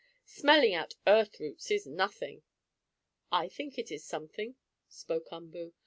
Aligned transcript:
Smelling 0.25 0.73
out 0.73 0.95
earth 1.05 1.39
roots 1.39 1.69
is 1.69 1.85
nothing!" 1.85 2.41
"I 3.31 3.47
think 3.47 3.77
it 3.77 3.91
is 3.91 4.03
something," 4.03 4.55
spoke 4.89 5.29
Umboo. 5.31 5.75